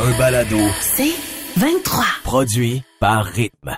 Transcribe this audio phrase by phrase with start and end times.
[0.00, 1.14] Un balado C'est
[1.56, 2.04] 23.
[2.24, 3.76] produit par Rythme.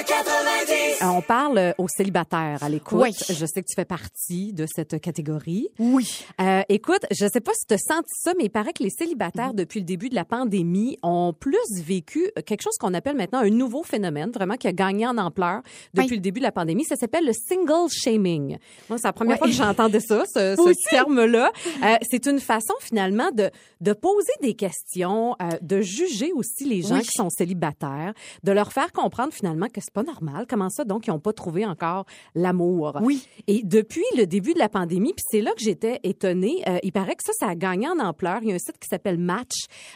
[0.00, 3.00] Euh, On parle euh, aux célibataires à l'écoute.
[3.02, 3.10] Oui.
[3.28, 5.68] Je sais que tu fais partie de cette catégorie.
[5.78, 6.24] Oui.
[6.40, 8.90] Euh, écoute, je sais pas si tu as senti ça, mais il paraît que les
[8.90, 13.40] célibataires, depuis le début de la pandémie, ont plus vécu quelque chose qu'on appelle maintenant
[13.40, 15.62] un nouveau phénomène, vraiment qui a gagné en ampleur
[15.94, 16.16] depuis Oui.
[16.16, 16.84] le début de la pandémie.
[16.84, 18.58] Ça s'appelle le single shaming.
[18.88, 20.56] Moi, c'est la première fois que j'entendais ça, ce,
[20.90, 21.50] terme-là.
[21.84, 26.82] Euh, c'est une façon finalement de, de poser des questions, euh, de juger aussi les
[26.82, 28.12] gens qui sont célibataires,
[28.44, 30.46] de leur faire comprendre finalement que c'est pas normal.
[30.48, 32.96] Comment ça, donc, ils n'ont pas trouvé encore l'amour.
[33.02, 33.26] Oui.
[33.48, 36.92] Et depuis le début de la pandémie, puis c'est là que j'étais étonnée, euh, il
[36.92, 38.38] paraît que ça, ça a gagné en ampleur.
[38.42, 39.52] Il y a un site qui s'appelle Match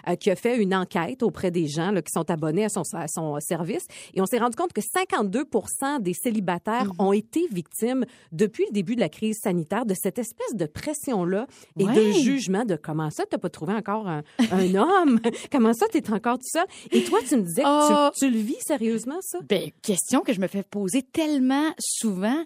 [0.08, 2.82] euh, qui a fait une enquête auprès des gens là, qui sont abonnés à son,
[2.94, 3.86] à son service.
[4.14, 6.92] Et on s'est rendu compte que 52% des célibataires Mhm.
[6.98, 11.46] ont été victimes depuis le début de la crise sanitaire de cette espèce de pression-là
[11.78, 15.20] et de jugement de comment ça, t'as pas trouvé encore un, un homme?
[15.52, 16.64] comment ça, t'es encore tout seul?
[16.90, 19.38] Et toi, tu me disais que tu, tu le vis sérieusement, ça?
[19.48, 22.44] Ben, question que je me fais poser tellement souvent.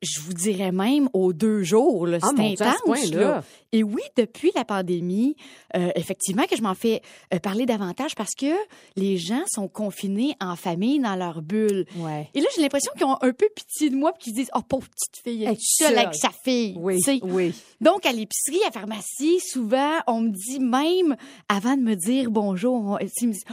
[0.00, 2.18] Je vous dirais même aux deux jours, là.
[2.22, 3.44] Ah, c'est Dieu, à ce là.
[3.72, 5.34] Et oui, depuis la pandémie,
[5.74, 7.02] euh, effectivement que je m'en fais
[7.34, 8.54] euh, parler davantage parce que
[8.94, 11.84] les gens sont confinés en famille dans leur bulle.
[11.96, 12.30] Ouais.
[12.34, 14.50] Et là, j'ai l'impression qu'ils ont un peu pitié de moi puis qu'ils se disent
[14.54, 16.76] Oh, pauvre petite fille, elle est seule avec sa fille.
[16.78, 17.52] Oui, oui.
[17.80, 21.16] Donc, à l'épicerie, à la pharmacie, souvent, on me dit même,
[21.48, 23.44] avant de me dire bonjour, on, ils me disent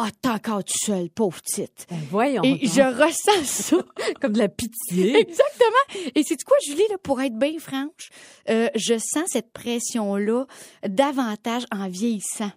[0.00, 1.86] Ah, t'es encore tout seul, pauvre petite.
[1.90, 2.42] Ben, voyons.
[2.44, 2.60] Et donc.
[2.62, 3.76] je ressens ça.
[4.20, 5.16] comme de la pitié.
[5.18, 6.10] Exactement.
[6.14, 8.10] Et c'est quoi, Julie, là, pour être bien franche,
[8.48, 10.46] euh, je sens cette pression-là
[10.86, 12.50] davantage en vieillissant.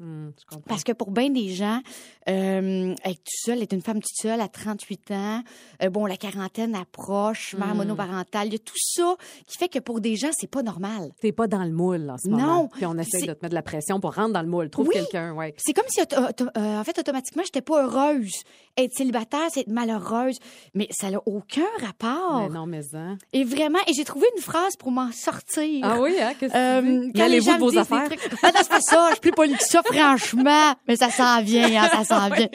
[0.50, 0.62] Comprends.
[0.68, 1.81] Parce que pour bien des gens,
[2.30, 5.44] euh, être tout seul, être une femme toute seule à 38 ans,
[5.84, 7.78] euh, bon, la quarantaine approche, mère Mm.
[7.78, 9.16] monoparentale, il y a tout ça
[9.47, 11.12] qui fait que pour des gens, c'est pas normal.
[11.22, 12.38] T'es pas dans le moule en ce Non.
[12.38, 12.68] moment.
[12.68, 14.69] Puis on essaie de te mettre de la pression pour rentrer dans le moule.
[14.69, 14.94] Trouve Oui.
[14.94, 15.56] quelqu'un, ouais.
[15.57, 18.44] C'est comme si, euh, en fait, automatiquement, j'étais pas heureuse.
[18.78, 20.38] Être célibataire, c'est être malheureuse.
[20.74, 22.42] Mais ça n'a aucun rapport.
[22.44, 23.18] Mais non, mais hein.
[23.34, 25.81] Et vraiment, et j'ai trouvé une phrase pour m'en sortir.
[25.84, 26.34] Ah oui, hein?
[26.40, 28.06] Qu'est-ce que Euh, tu allez-vous gens de vos affaires?
[28.06, 30.74] trucs- Ah non, c'est pas ça, je suis plus polie que ça, franchement.
[30.88, 32.47] Mais ça s'en vient, hein, ça s'en vient.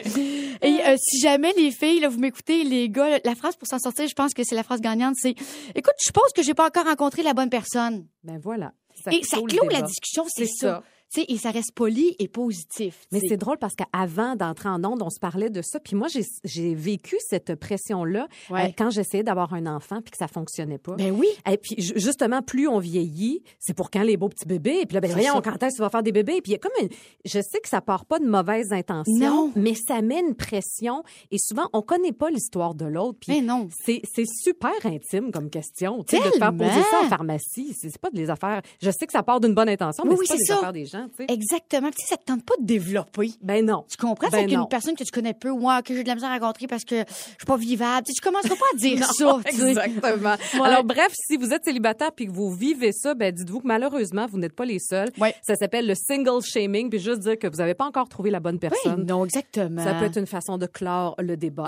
[0.63, 3.77] Et euh, si jamais les filles, là, vous m'écoutez, les gars, la phrase pour s'en
[3.79, 5.35] sortir, je pense que c'est la phrase gagnante, c'est
[5.75, 8.05] «Écoute, je pense que j'ai pas encore rencontré la bonne personne.
[8.23, 8.71] Ben voilà.»
[9.11, 10.67] Et ça clôt la discussion, c'est C'est ça.
[10.67, 10.83] ça.
[11.13, 13.05] Tu sais, et ça reste poli et positif.
[13.11, 15.79] Mais c'est drôle parce qu'avant d'entrer en onde, on se parlait de ça.
[15.79, 18.65] Puis moi, j'ai- vécu cette pression-là Ouais.
[18.65, 20.95] euh, quand j'essayais d'avoir un enfant puis que ça fonctionnait pas.
[20.95, 21.27] Ben oui.
[21.49, 24.79] Et puis ju- justement, plus on vieillit, c'est pour quand les beaux petits bébés.
[24.81, 26.41] Et puis là, ben voyons, quand est-ce que tu vas faire des bébés?
[26.41, 26.89] Puis il y a comme une...
[27.25, 29.51] Je sais que ça part pas de mauvaises intentions, Non.
[29.55, 31.03] mais ça met une pression.
[31.31, 33.17] Et souvent, on connaît pas l'histoire de l'autre.
[33.21, 33.67] Puis Mais non.
[33.85, 36.03] c'est super intime comme question.
[36.03, 38.61] Tu sais, de te faire poser ça en pharmacie, c'est pas de les affaires...
[38.81, 40.57] Je sais que ça part d'une bonne intention, mais Oui, c'est pas des ça.
[40.57, 41.33] affaires des gens, tu sais.
[41.33, 41.89] Exactement.
[41.91, 43.31] Tu sais, ça te tente pas de développer.
[43.41, 43.85] Ben non.
[43.89, 44.29] Tu comprends?
[44.29, 44.65] Ben c'est qu'une non.
[44.65, 46.83] personne que tu connais peu, ou ah, que j'ai de la misère à rencontrer parce
[46.83, 48.05] que je suis pas vivable.
[48.05, 49.39] Tu, sais, tu commenceras pas à dire ça.
[49.49, 49.69] tu sais.
[49.69, 50.35] Exactement.
[50.55, 50.61] Ouais.
[50.67, 54.25] Alors bref, si vous êtes célibataire puis que vous vivez ça, ben dites-vous que malheureusement,
[54.27, 55.09] vous n'êtes pas les seuls.
[55.19, 55.35] Ouais.
[55.41, 58.39] Ça s'appelle le single shaming, puis juste dire que vous n'avez pas encore trouvé la
[58.39, 59.05] bonne Oui, personne.
[59.05, 59.83] non, exactement.
[59.83, 61.65] Ça peut être une façon de clore le débat.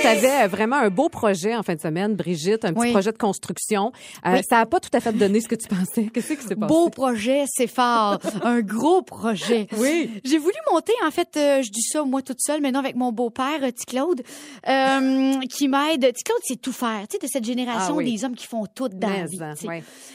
[0.00, 2.90] Tu avais vraiment un beau projet en fin de semaine, Brigitte, un petit Oui.
[2.92, 3.92] projet de construction.
[4.26, 4.40] Euh, Oui.
[4.48, 6.08] Ça n'a pas tout à fait donné ce que tu pensais.
[6.12, 6.66] Qu'est-ce qui s'est passé?
[6.68, 8.18] Beau projet, c'est fort.
[8.42, 9.66] un gros projet.
[9.78, 10.10] Oui.
[10.24, 12.96] J'ai voulu monter, en fait, euh, je dis ça moi toute seule, mais non avec
[12.96, 14.22] mon beau-père, euh, Petit Claude,
[14.68, 16.02] euh, qui m'aide.
[16.12, 17.06] Petit Claude, c'est tout faire.
[17.08, 18.12] Tu sais, de cette génération Ah oui.
[18.12, 19.38] des hommes qui font tout dans la vie.
[19.42, 19.54] hein.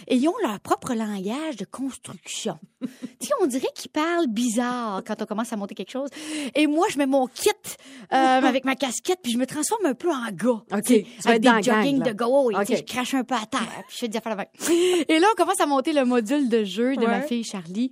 [0.07, 2.57] Et ils ont leur propre langage de construction.
[2.81, 2.87] tu
[3.27, 6.09] sais, on dirait qu'ils parlent bizarre quand on commence à monter quelque chose.
[6.55, 7.49] Et moi, je mets mon kit
[8.43, 10.63] euh, avec ma casquette, puis je me transforme un peu en gars.
[10.71, 10.83] OK.
[10.85, 12.27] Tu vas avec être des jogging de gars.
[12.27, 12.77] Oui, tu sais, OK.
[12.87, 14.45] je crache un peu à terre, puis je fais des affaires.
[15.07, 17.91] Et là, on commence à monter le module de jeu de ma fille Charlie.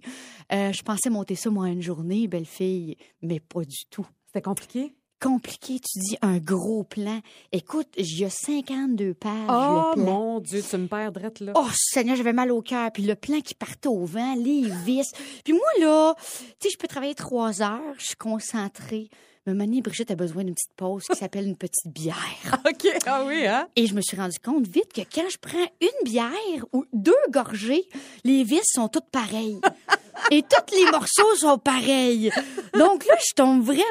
[0.54, 4.08] Euh, je pensais monter ça, moi, une journée, belle fille, mais pas du tout.
[4.28, 4.94] C'était compliqué?
[5.20, 7.22] Compliqué, tu dis un gros plan.
[7.52, 10.06] Écoute, il y a 52 pages, Oh le plan.
[10.06, 11.54] mon Dieu, tu me perds drette, là.
[11.56, 12.92] Oh, Seigneur, j'avais mal au cœur.
[12.92, 15.12] Puis le plan qui partait au vent, les vis.
[15.44, 16.24] Puis moi, là, tu
[16.60, 19.10] sais, je peux travailler trois heures, je suis concentrée.
[19.48, 22.18] Mais Manie Brigitte a besoin d'une petite pause qui s'appelle une petite bière.
[22.70, 22.88] OK.
[23.06, 23.68] Ah oui, hein?
[23.78, 27.16] Et je me suis rendu compte vite que quand je prends une bière ou deux
[27.30, 27.86] gorgées,
[28.26, 29.62] les vis sont toutes pareilles.
[30.32, 32.32] Et tous les morceaux sont pareils.
[32.74, 33.84] Donc là, je tombe vraiment,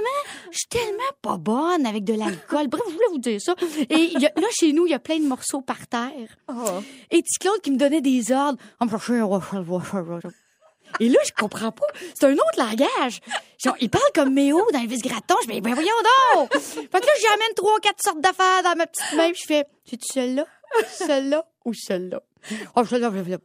[0.51, 2.67] je suis tellement pas bonne avec de l'alcool.
[2.69, 3.55] Bref, je voulais vous dire ça.
[3.89, 6.37] Et il y a- là, chez nous, il y a plein de morceaux par terre.
[7.11, 8.59] Et petit Claude qui me donnait des ordres.
[11.01, 11.87] Et là, je comprends pas.
[12.15, 13.21] C'est un autre langage.
[13.63, 15.37] Genre, il parle comme Méo dans les vis grattons.
[15.43, 15.91] Je me dis, ben voyons
[16.35, 16.53] donc!
[16.59, 19.31] Fait que là, j'amène trois, quatre sortes d'affaires dans ma petite main.
[19.35, 20.47] Je fais, c'est-tu celle-là,
[20.89, 22.23] celle-là ou celle-là?
[22.77, 23.39] Oh, celle-là, celle-là.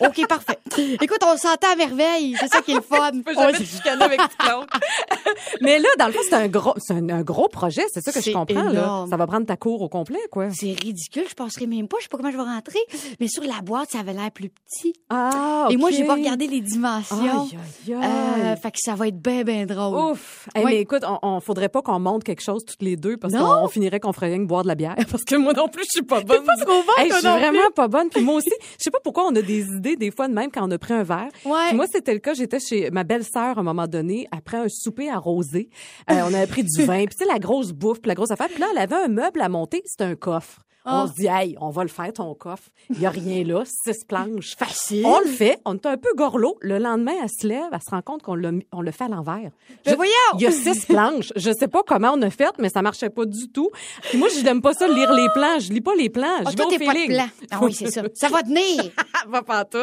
[0.00, 0.58] OK, parfait.
[1.00, 2.36] Écoute, on s'entend à merveille.
[2.38, 3.10] C'est ça qui est le fun.
[3.14, 4.66] Je peux jamais te chicaner avec Claude.
[5.60, 7.82] Mais là, dans le fond, c'est un gros, c'est un, un gros projet.
[7.92, 8.70] C'est ça que je comprends, là.
[8.70, 9.10] énorme.
[9.10, 10.48] Ça va prendre ta cour au complet, quoi.
[10.52, 12.78] C'est ridicule, je passerai même pas, je sais pas comment je vais rentrer,
[13.18, 14.94] mais sur la boîte, ça avait l'air plus petit.
[15.10, 17.16] Ah, Et moi, j'ai pas regardé les dimensions.
[17.16, 17.58] Aïe,
[17.88, 18.42] aïe, aïe.
[18.44, 20.12] Euh, fait que ça va être bien, bien drôle.
[20.12, 20.48] Ouf!
[20.56, 20.62] Oui.
[20.64, 23.44] Mais écoute, on, on faudrait pas qu'on monte quelque chose toutes les deux parce Non.
[23.46, 25.68] qu'on on finirait qu'on ferait rien que boire de la bière parce que moi non
[25.68, 26.44] plus, je suis pas bonne.
[26.44, 28.08] pas trop bonne, Hey, toi je suis non vraiment pas bonne.
[28.10, 30.50] Puis moi aussi, je sais pas pourquoi on a des idées des fois de même
[30.50, 31.28] quand on a pris un verre.
[31.44, 31.68] Ouais.
[31.68, 32.34] Puis moi, c'était le cas.
[32.34, 35.68] J'étais chez ma belle-sœur à un moment donné après un souper arrosé.
[36.10, 37.04] Euh, on avait pris du vin.
[37.06, 38.48] Puis tu sais, la grosse bouffe, puis la grosse affaire.
[38.48, 39.82] Puis là, elle avait un meuble à monter.
[39.86, 40.62] C'était un coffre.
[40.84, 41.02] Ah.
[41.04, 42.68] On se dit, hey, on va le faire, ton coffre.
[42.90, 44.56] Il y a rien là, six planches.
[44.56, 45.06] Facile.
[45.06, 45.58] On le fait.
[45.64, 46.56] On est un peu gorlot.
[46.60, 48.40] Le lendemain, elle se lève, elle se rend compte qu'on
[48.72, 49.50] on le fait à l'envers.
[49.86, 50.12] Mais Je- voyons!
[50.38, 51.32] Il y a six planches.
[51.36, 53.70] Je sais pas comment on a fait, mais ça marchait pas du tout.
[54.10, 55.58] Puis moi, je n'aime pas ça lire les plans.
[55.60, 56.26] Je lis pas les plans.
[56.44, 57.26] Ah, je vais au pas de plan.
[57.50, 58.02] Ah oui, c'est ça.
[58.14, 58.82] Ça va tenir.
[59.28, 59.78] va pas tout.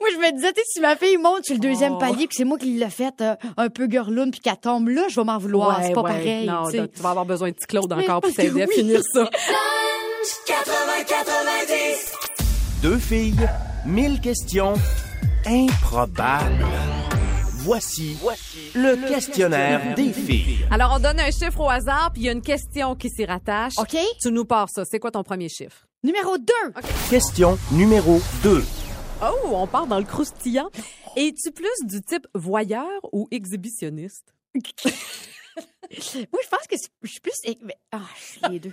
[0.00, 1.98] moi, je me disais, tu sais, si ma fille monte sur le deuxième Oh.
[1.98, 5.04] palier, puis c'est moi qui l'ai fait euh, un peu girloune, puis qu'elle tombe là,
[5.08, 5.80] je vais m'en vouloir.
[5.82, 6.46] c'est pas Ouais, pareil.
[6.46, 9.30] Non, tu vas avoir besoin de petit Claude encore pour que t'aider à finir ça.
[12.82, 13.48] Deux filles,
[13.84, 14.74] mille questions
[15.46, 16.66] improbables.
[17.58, 18.18] Voici,
[18.74, 20.66] le, questionnaire des filles.
[20.70, 23.24] Alors, on donne un chiffre au hasard, puis il y a une question qui s'y
[23.24, 23.78] rattache.
[23.78, 23.96] OK?
[24.20, 24.84] Tu nous pars ça.
[24.84, 25.86] C'est quoi ton premier chiffre?
[26.02, 26.44] Numéro 2.
[27.08, 28.64] Question numéro 2.
[29.22, 30.70] Oh, on part dans le croustillant.
[31.16, 34.34] Es-tu plus du type voyeur ou exhibitionniste?
[36.32, 37.32] Moi, je pense que je suis plus.
[37.92, 38.72] Ah, je suis les deux.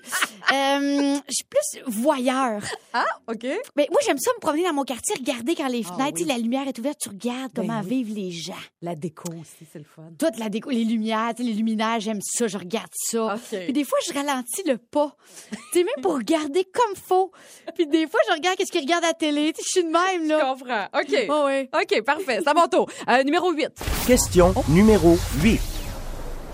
[0.54, 2.62] Euh, je suis plus voyeur.
[2.94, 3.46] Ah, OK.
[3.76, 6.26] Mais moi, j'aime ça me promener dans mon quartier, regarder quand les Ah fenêtres, oui.
[6.26, 8.04] la lumière est ouverte, tu regardes Ben comment oui.
[8.04, 8.54] vivent les gens.
[8.82, 10.10] La déco aussi, c'est le fun.
[10.20, 13.36] Toute la déco, les lumières, les luminaires, j'aime ça, je regarde ça.
[13.36, 13.58] OK.
[13.64, 15.16] Puis des fois, je ralentis le pas.
[15.52, 17.32] tu sais, même pour regarder comme faut.
[17.76, 19.54] Puis des fois, je regarde qu'est-ce qu'ils regardent à la télé.
[19.54, 20.54] Tu sais, je suis de même, Je là.
[20.54, 20.86] comprends.
[21.00, 21.26] OK.
[21.30, 21.70] Oh, ouais.
[21.74, 22.40] OK, parfait.
[22.44, 22.90] C'est à mon tour.
[23.10, 23.70] Euh, numéro 8.
[24.08, 25.60] Question numéro 8.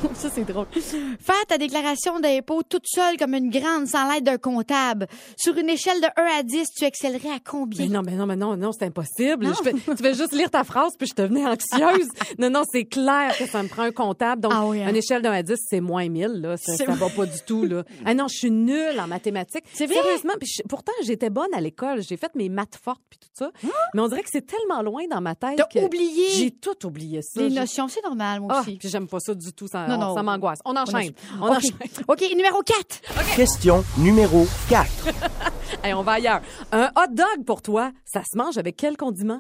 [0.16, 0.66] Ça, c'est drôle.
[0.72, 5.08] Faire ta déclaration d'impôt toute seule comme une grande sans l'aide d'un comptable.
[5.38, 7.86] Sur une échelle de 1 à 10, tu excellerais à combien?
[7.86, 9.48] Mais non, mais non, mais non, non, c'est impossible.
[9.48, 12.08] Je fais- tu fais juste lire ta phrase, puis je devenais anxieuse.
[12.38, 14.42] non, non, c'est clair que ça me prend un comptable.
[14.42, 14.90] Donc, Ah oui, hein?
[14.90, 16.58] une échelle d'un à 10, c'est moins 1000, là.
[16.58, 17.84] Ça, ça va pas du tout, là.
[18.06, 19.66] Ah non, je suis nulle en mathématiques.
[19.74, 19.96] C'est vrai?
[20.02, 22.02] Sérieusement, puis je- pourtant, j'étais bonne à l'école.
[22.02, 23.52] J'ai fait mes maths fortes, puis tout ça.
[23.94, 26.28] Mais on dirait que c'est tellement loin dans ma tête T'as oublié?
[26.32, 27.42] J'ai tout oublié ça.
[27.42, 28.78] les notions, c'est normal, moi Ah, aussi.
[28.78, 29.68] puis j'aime pas ça du tout.
[29.68, 30.16] Ça, Non, on- non.
[30.16, 30.60] ça m'angoisse.
[30.66, 31.14] On enchaîne.
[31.42, 31.58] On OK.
[31.58, 31.74] enchaîne.
[32.08, 33.36] OK, numéro 4.
[33.36, 34.90] Question numéro 4.
[35.84, 36.42] Hey, on va ailleurs.
[36.74, 39.40] Un hot dog pour toi, ça se mange avec quel condiment?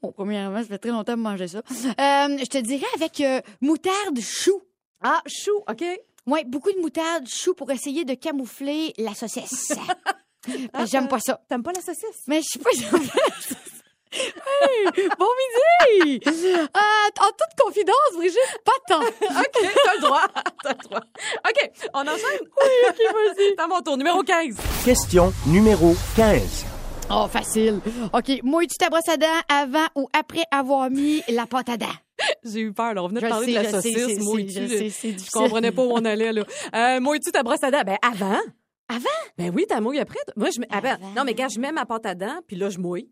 [0.00, 1.58] Bon, premièrement, ça fait très longtemps que je mangeais ça.
[1.58, 4.62] Euh, je te dirais avec euh, moutarde chou.
[5.02, 5.84] Ah, chou, OK.
[6.26, 9.74] Ouais, beaucoup de moutarde chou pour essayer de camoufler la saucisse.
[10.46, 11.40] Que J'aime pas ça.
[11.48, 12.22] T'aimes pas la saucisse?
[12.26, 12.70] Mais je sais pas.
[14.12, 15.26] Hey, bon
[16.04, 16.20] midi!
[16.26, 16.66] Euh,
[17.20, 19.00] en toute confidence, Brigitte, pas tant.
[19.00, 20.22] OK, t'as le droit.
[20.62, 21.00] T'as le droit.
[21.48, 22.40] OK, on enchaîne?
[22.40, 23.34] Oui, OK, vas-y.
[23.56, 23.96] C'est à mon tour.
[23.96, 24.56] Numéro 15.
[24.84, 26.66] Question numéro 15.
[27.10, 27.80] Oh, facile.
[28.12, 31.86] OK, mouilles-tu ta brosse à dents avant ou après avoir mis la pâte à dents?
[32.44, 33.02] J'ai eu peur, là.
[33.02, 33.94] On venait de Je parler sais, de la saucisse.
[33.96, 34.08] c'est-
[34.48, 36.44] je sais, je comprenais pas où on allait, là.
[36.74, 37.82] Euh, moi, tu ta brosse à dents?
[37.84, 38.38] Ben, avant.
[38.88, 39.08] Avant?
[39.38, 40.18] Ben oui, ta mouille après.
[40.36, 41.10] Moi, je mets, ah ben, Avant.
[41.16, 43.08] non, mais quand je mets ma pâte à dents, puis là, je mouille.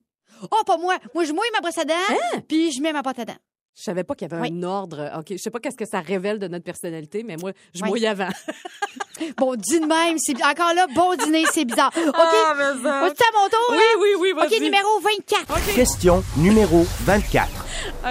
[0.51, 0.97] Oh, pas moi.
[1.15, 2.41] Moi, je mouille ma brosse à dents, Hein?
[2.49, 3.37] puis je mets ma pâte à dents.
[3.77, 4.59] Je savais pas qu'il y avait Oui.
[4.59, 5.11] un ordre.
[5.19, 7.89] OK, je sais pas qu'est-ce que ça révèle de notre personnalité, mais moi, je Oui.
[7.89, 8.29] mouille avant.
[9.37, 10.17] Bon, dis de même.
[10.19, 11.93] C'est encore là, bon dîner, c'est bizarre.
[11.95, 12.15] OK.
[12.17, 13.67] Ah, mais ça- Vas-tu à mon tour?
[13.71, 14.55] Oui, oui, oui, vas-y.
[14.57, 15.75] OK, numéro 24.
[15.75, 17.49] Question numéro 24.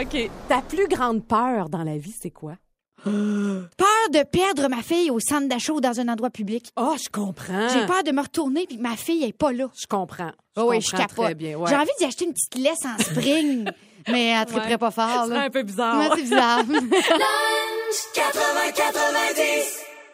[0.01, 0.29] OK.
[0.47, 2.53] Ta plus grande peur dans la vie, c'est quoi?
[3.03, 6.71] Peur de perdre ma fille au centre d'achat ou dans un endroit public.
[6.77, 7.69] Oh, je comprends.
[7.69, 9.67] J'ai peur de me retourner puis que ma fille est pas là.
[9.79, 10.31] Je comprends.
[10.57, 11.25] Je Oh oui, je capote.
[11.25, 11.57] très bien.
[11.57, 11.69] Ouais.
[11.69, 13.69] J'ai envie d'y acheter une petite laisse en spring,
[14.09, 14.77] mais elle triperait Ouais.
[14.77, 15.25] pas fort.
[15.27, 15.97] C'est un peu bizarre.
[15.99, 16.63] Ouais, c'est bizarre.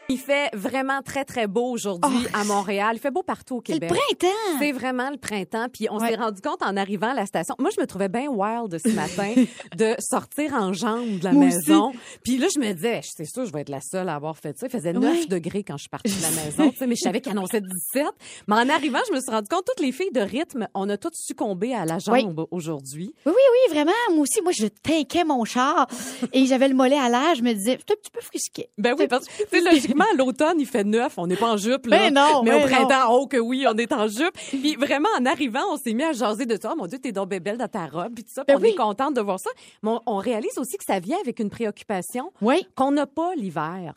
[0.07, 2.91] Il fait vraiment très, très beau aujourd'hui à Montréal.
[2.93, 3.63] Il fait beau partout au Oh.
[3.65, 3.97] C'est le Québec.
[4.19, 4.59] printemps.
[4.59, 5.65] C'est vraiment le printemps.
[5.73, 6.09] Puis on Ouais.
[6.09, 7.55] s'est rendu compte en arrivant à la station.
[7.57, 9.33] Moi, je me trouvais bien wild ce matin
[9.77, 11.91] de sortir en jambes de la Moi maison.
[12.23, 14.55] Puis là, je me disais, c'est sûr, je vais être la seule à avoir fait
[14.57, 14.67] ça.
[14.67, 15.25] Il faisait 9 Ouais.
[15.25, 16.29] degrés quand je suis partie de la
[16.69, 16.71] maison.
[16.87, 18.05] mais je savais qu'il annonçait 17.
[18.47, 20.97] Mais en arrivant, je me suis rendu compte, toutes les filles de rythme, on a
[20.97, 23.15] toutes succombé à la jambe aujourd'hui.
[23.25, 23.91] Oui, oui, oui, vraiment.
[24.11, 25.87] Moi aussi, moi, je tinquais mon char
[26.31, 27.33] et j'avais le mollet à l'air.
[27.35, 28.69] Je me disais, c'est un petit peu frisqué.
[28.77, 31.13] Ben oui, parce que, tu à l'automne, il fait neuf.
[31.17, 31.97] On n'est pas en jupe, là.
[31.97, 34.33] Ben non, Mais ben au printemps, oh que oui, on est en jupe.
[34.49, 36.71] Puis vraiment, en arrivant, on s'est mis à jaser de ça.
[36.73, 38.43] Oh, mon Dieu, t'es donc belle dans ta robe, puis tout ça.
[38.45, 38.69] Puis Ben on oui.
[38.71, 39.49] est contente de voir ça.
[39.83, 43.33] Mais on, on réalise aussi que ça vient avec une préoccupation Oui, qu'on n'a pas
[43.35, 43.93] l'hiver.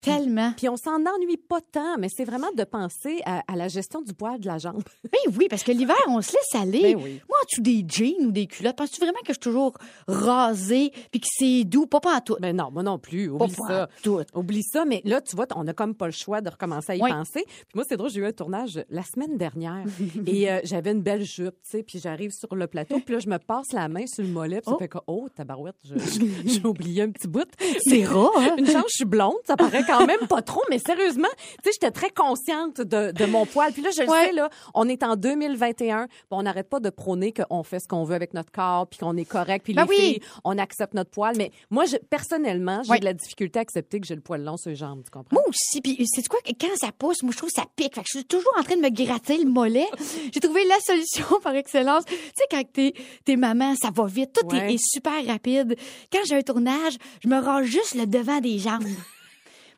[0.00, 0.52] Tellement.
[0.56, 4.02] Puis on s'en ennuie pas tant, mais c'est vraiment de penser à, à la gestion
[4.02, 4.82] du poil de la jambe.
[5.10, 6.82] Ben oui, parce que l'hiver, on se laisse aller.
[6.94, 7.20] Ben oui.
[7.28, 9.72] Moi, en dessous des jeans ou des culottes, penses-tu vraiment que je suis toujours
[10.06, 11.86] rasée puis que c'est doux?
[11.86, 12.36] Pas pas en tout.
[12.40, 13.28] Ben non, moi non plus.
[13.30, 13.88] Oublie pas ça.
[14.02, 14.20] tout.
[14.34, 16.96] Oublie ça, mais là, tu vois, on a comme pas le choix de recommencer à
[16.96, 17.10] y Oui.
[17.10, 17.44] penser.
[17.46, 19.84] Puis moi, c'est drôle, j'ai eu un tournage la semaine dernière
[20.26, 23.20] et euh, j'avais une belle jupe, tu sais, puis j'arrive sur le plateau, puis là,
[23.20, 24.78] je me passe la main sur le mollet, puis ça Oh.
[24.78, 25.76] fait que, oh, tabarouette,
[26.44, 27.48] j'ai oublié un petit bout.
[27.84, 28.54] C'est rare, hein?
[28.58, 31.70] Une chance, je suis blonde, ça paraît quand même pas trop, mais sérieusement, tu sais,
[31.72, 33.72] j'étais très consciente de, de mon poil.
[33.72, 34.26] Puis là, je le Ouais.
[34.26, 37.88] sais, là, on est en 2021, puis on n'arrête pas de prôner qu'on fait ce
[37.88, 39.96] qu'on veut avec notre corps, puis qu'on est correct, puis Ben les oui.
[39.96, 41.34] filles, on accepte notre poil.
[41.36, 42.98] Mais moi, je, personnellement, j'ai Ouais.
[43.00, 45.34] de la difficulté à accepter que j'ai le poil long sur les jambes, tu comprends?
[45.34, 47.94] Moi aussi, puis c'est quoi quand ça pousse, moi je trouve que ça pique.
[47.94, 49.86] Fait que je suis toujours en train de me gratter le mollet.
[50.32, 52.04] J'ai trouvé la solution par excellence.
[52.04, 52.92] Tu sais quand t'es
[53.24, 55.76] t'es maman, ça va vite, tout est, super rapide.
[56.12, 58.84] Quand j'ai un tournage, je me rase juste le devant des jambes.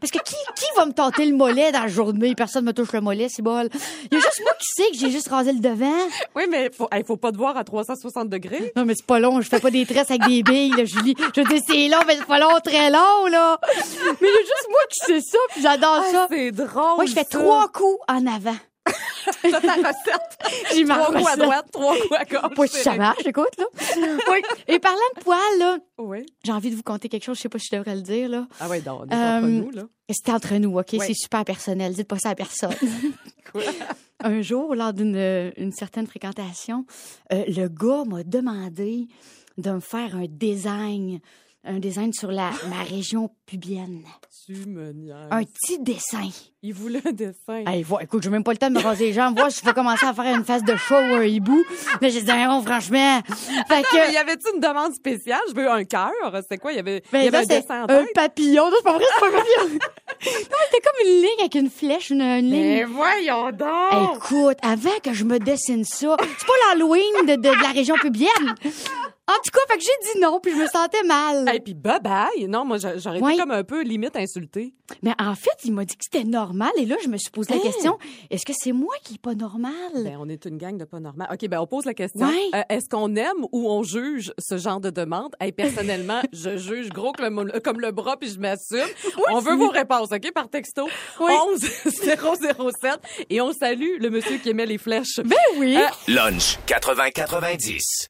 [0.00, 2.34] Parce que qui, qui va me tenter le mollet dans la journée?
[2.34, 3.68] Personne me touche le mollet, c'est bol.
[4.10, 5.92] Il y a juste moi qui sais que j'ai juste rasé le devant.
[6.34, 8.72] Oui, mais faut, hey, faut pas te voir à 360 degrés.
[8.76, 9.40] Non, mais c'est pas long.
[9.40, 11.14] Je fais pas des tresses avec des billes, là, Julie.
[11.36, 13.58] Je dis, c'est long, mais c'est pas long, très long, là.
[14.20, 16.22] Mais il y a juste moi qui sais ça, puis j'adore ça.
[16.22, 16.96] Ah, c'est drôle.
[16.96, 17.38] Moi, je fais ça.
[17.38, 18.56] trois coups en avant.
[19.42, 20.38] T'as ta recette.
[20.74, 22.68] J'ai ma trois coups à droite, trois coups à gauche.
[22.70, 23.64] Si ça marche, écoute, là.
[24.30, 24.42] oui.
[24.68, 26.24] Et parlant de poils, là, Oui.
[26.44, 27.36] j'ai envie de vous conter quelque chose.
[27.36, 28.46] Je sais pas si je devrais le dire, là.
[28.58, 29.82] Ah oui, donc, on est Euh, entre nous, là.
[30.08, 30.96] C'était entre nous, OK?
[31.00, 31.92] C'est super personnel.
[31.94, 32.74] Dites pas ça à personne.
[33.52, 33.62] Quoi?
[34.22, 36.84] Un jour, lors d'une une certaine fréquentation,
[37.32, 39.06] euh, le gars m'a demandé
[39.56, 41.20] de me faire un design,
[41.64, 44.02] un design sur la, ma région pubienne.
[44.44, 45.16] Tu me niaises.
[45.30, 46.28] Un petit dessin.
[46.62, 47.64] Il voulait un dessin.
[47.66, 49.34] Hey, vois, écoute, j'ai même pas le temps de me raser les jambes.
[49.38, 51.64] Voir si je vais commencer à faire une face de chat ou un hibou.
[52.02, 53.22] Mais j'ai dit, non, franchement.
[53.66, 55.40] Fait que, Mais y avait-tu une demande spéciale?
[55.48, 56.10] Je veux un cœur.
[56.46, 56.72] C'est quoi?
[56.72, 58.12] Il y avait, Ben y avait là, un c'est dessin en un tête?
[58.14, 58.64] papillon.
[58.68, 59.78] Non, c'est pas vrai, c'est pas un papillon.
[59.78, 62.60] non, c'était comme une ligne avec une flèche, une, une ligne.
[62.60, 64.16] Mais voyons donc!
[64.16, 67.94] Écoute, avant que je me dessine ça, c'est pas l'Halloween de, de, de la région
[67.94, 68.54] pubienne.
[69.28, 71.48] En tout cas, fait que j'ai dit non, puis je me sentais mal.
[71.54, 72.48] Et puis bye bye.
[72.48, 74.74] Non, moi j'a- j'aurais été comme un peu limite insultée.
[75.04, 76.49] Mais en fait, il m'a dit que c'était normal.
[76.78, 77.62] Et là, je me suis posé la Hein?
[77.62, 77.98] question,
[78.30, 79.72] est-ce que c'est moi qui est pas normal?
[79.94, 81.28] Ben, on est une gang de pas normal.
[81.32, 82.26] OK, ben on pose la question.
[82.26, 82.50] Ouais.
[82.54, 85.34] Euh, Est-ce qu'on aime ou on juge ce genre de demande?
[85.40, 88.86] Hey, personnellement, je juge gros que le- comme le bras puis je m'assume.
[89.32, 90.88] on veut vos réponses, OK, par texto.
[91.20, 91.32] Oui.
[91.52, 95.20] 11 007 et on salue le monsieur qui aimait les flèches.
[95.24, 95.76] Ben oui.
[95.76, 98.09] Euh, Lunch 80-90.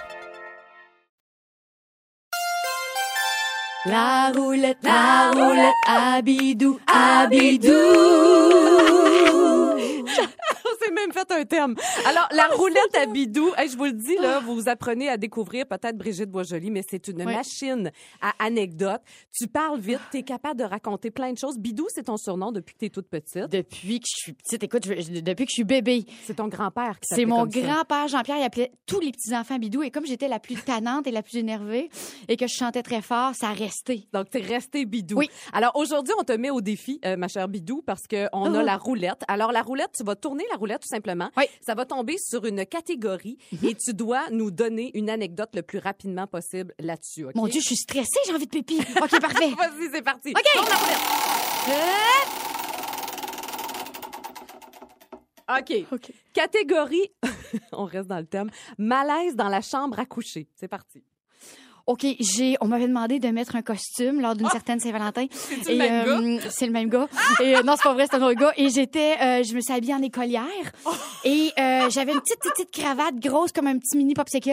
[3.85, 7.71] La roulette, la roulette, Abidou, Abidou.
[11.01, 11.75] Même fait un terme.
[12.05, 15.65] Alors, la roulette à bidou, hey, je vous le dis, là, vous apprenez à découvrir
[15.65, 17.91] peut-être Brigitte Boisjoli, mais c'est une machine
[18.21, 19.01] à anecdotes.
[19.33, 21.57] Tu parles vite, tu es capable de raconter plein de choses.
[21.57, 23.47] Bidou, c'est ton surnom depuis que tu es toute petite.
[23.49, 26.99] Depuis que je suis petite, écoute, je- depuis que je suis bébé, C'est ton grand-père
[26.99, 29.81] qui c'est mon grand-père Jean-Pierre, il appelait tous les petits-enfants Bidou.
[29.83, 31.89] Et comme j'étais la plus tannante et la plus énervée
[32.27, 34.07] et que je chantais très fort, ça a resté.
[34.13, 35.17] Donc, t'es resté bidou.
[35.17, 35.29] Oui.
[35.53, 38.65] Alors, aujourd'hui, on te met au défi, euh, ma chère bidou, parce qu'on a Oh.
[38.65, 39.21] la roulette.
[39.27, 41.29] Alors, la roulette, tu vas tourner la roulette, simplement.
[41.37, 41.43] Oui.
[41.43, 41.49] Mhm.
[41.61, 45.79] Ça va tomber sur une catégorie et tu dois nous donner une anecdote le plus
[45.79, 47.25] rapidement possible là-dessus?
[47.35, 48.79] Mon Dieu, je suis stressée, j'ai envie de pipi.
[48.79, 49.49] OK, parfait.
[49.57, 50.29] Vas-y, c'est parti.
[50.29, 50.43] OK.
[50.55, 51.21] La roulette.
[55.59, 55.85] OK.
[55.91, 56.13] OK.
[56.33, 57.11] Catégorie,
[57.71, 60.47] on reste dans le thème, malaise dans la chambre à coucher.
[60.55, 61.03] C'est parti.
[61.87, 65.25] OK, j'ai, on m'avait demandé de mettre un costume lors d'une certaine Saint-Valentin.
[65.67, 67.07] Et, le euh, C'est le même gars.
[67.41, 68.53] Et, euh, non, c'est pas vrai, c'est un autre gars.
[68.57, 70.43] Et j'étais, euh, je me suis habillée en écolière.
[71.23, 74.51] Et euh, j'avais une petite, petite, petite cravate grosse comme un petit mini popsicle.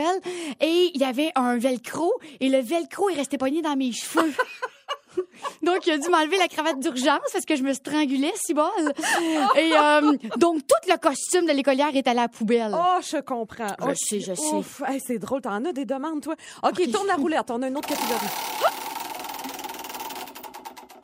[0.61, 2.13] Et il y avait un velcro.
[2.41, 4.33] Et le velcro est resté pogné dans mes cheveux.
[5.63, 8.65] Donc, il a dû m'enlever la cravate d'urgence parce que je me strangulais, si bol.
[9.57, 12.73] Et euh, donc, tout le costume de l'écolière est allé à la poubelle.
[12.75, 13.69] Oh, je comprends.
[13.81, 14.85] Je Oh, sais, je sais.
[14.87, 16.35] Hey, c'est drôle, t'en as des demandes, toi.
[16.63, 18.27] OK, tourne la roulette, on a une autre catégorie.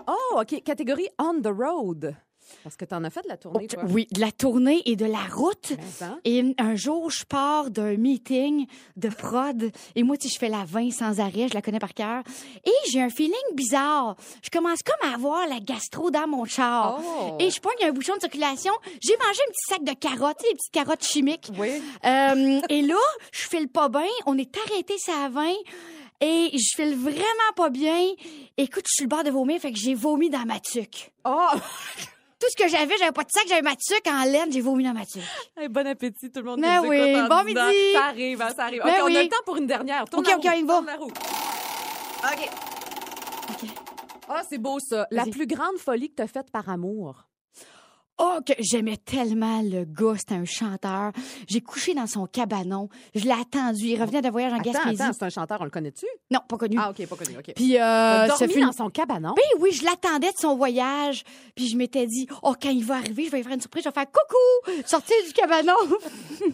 [0.06, 2.14] Oh, OK, catégorie on the road.
[2.62, 3.82] Parce que t'en as fait de la tournée, toi.
[3.88, 5.72] Oui, de la tournée et de la route.
[5.76, 6.18] Mais ça.
[6.24, 9.70] Et un jour, je pars d'un meeting de prod.
[9.94, 12.22] Et moi, tu sais, je fais la 20 sans arrêt, je la connais par cœur.
[12.64, 14.16] Et j'ai un feeling bizarre.
[14.42, 17.00] Je commence comme à avoir la gastro dans mon char.
[17.00, 17.36] Oh.
[17.40, 18.72] Et je pogne un bouchon de circulation.
[19.02, 21.50] J'ai mangé un petit sac de carottes, tu les petites carottes chimiques.
[21.58, 21.82] Oui.
[22.04, 22.96] Euh, et là,
[23.32, 24.06] je file pas bien.
[24.26, 25.52] On est arrêté ça à 20.
[26.20, 28.06] Et je file vraiment pas bien.
[28.56, 31.10] Écoute, je suis le bord de vomir, fait que j'ai vomi dans ma tuque.
[31.24, 31.48] Oh,
[32.44, 34.84] Tout ce que j'avais, j'avais pas de sac, j'avais ma tuque en laine, j'ai vomi
[34.84, 35.22] dans ma tuque.
[35.56, 37.92] hey, bon appétit, tout le monde Ben nous oui, écoute bon midi.
[37.94, 38.82] Ça arrive, hein, ça arrive.
[38.84, 40.04] Ben OK, on a le temps pour une dernière.
[40.04, 40.74] Tourne OK, la OK, roue, on y va.
[40.74, 41.06] tourne la roue.
[42.24, 42.50] OK.
[43.50, 43.70] OK.
[44.28, 45.06] Ah, c'est beau, ça.
[45.10, 45.30] La Vas-y.
[45.30, 47.24] plus grande folie que t'as faite par amour?
[48.18, 51.10] Oh, que j'aimais tellement le gars, c'était un chanteur.
[51.48, 52.88] J'ai couché dans son cabanon.
[53.14, 53.86] Je l'ai attendu.
[53.86, 55.02] Il revenait de voyage en Attends, Gaspésie.
[55.02, 56.06] attends, c'est un chanteur, on le connaît-tu?
[56.30, 56.76] Non, pas connu.
[56.78, 57.52] Ah, OK, pas connu, OK.
[57.56, 59.34] Puis, euh, dormi fut dans son cabanon?
[59.36, 61.24] Oui, oui, je l'attendais de son voyage.
[61.56, 63.82] Puis je m'étais dit, oh, quand il va arriver, je vais lui faire une surprise.
[63.82, 65.74] Je vais faire coucou, sortir du cabanon.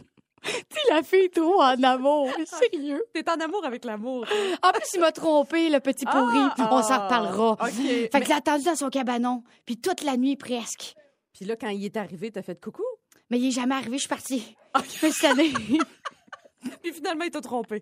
[0.43, 3.05] Puis la fille trop en amour, sérieux.
[3.13, 4.25] T'es en amour avec l'amour.
[4.63, 6.39] En plus, il m'a trompé, le petit pourri.
[6.59, 7.53] Ah, On s'en reparlera.
[7.53, 7.59] OK.
[7.71, 10.95] Fait Mais- que je l'ai attendu dans son cabanon, puis toute la nuit presque.
[11.35, 12.83] Puis là, quand il est arrivé, t'as fait coucou?
[13.31, 14.57] Mais il est jamais arrivé, je suis partie.
[14.77, 15.53] Je me suis tannée.
[16.83, 17.81] Puis finalement, il t'a trompé.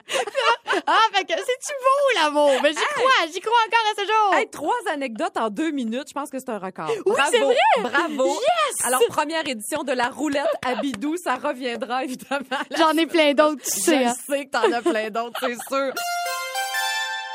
[0.87, 2.53] Ah, fait que c'est-tu beau, l'amour?
[2.63, 4.35] Mais j'y crois, j'y crois encore à ce jour.
[4.35, 6.89] Hey, trois anecdotes en deux minutes, je pense que c'est un record.
[6.89, 7.57] Oui, Bravo, c'est vrai!
[7.81, 8.27] Bravo.
[8.27, 8.85] Yes!
[8.87, 12.45] Alors, première édition de la roulette à Bidou, ça reviendra évidemment.
[12.77, 14.05] J'en ai plein d'autres, tu Je sais.
[14.05, 14.15] hein.
[14.29, 15.93] sais que t'en as plein d'autres, c'est sûr.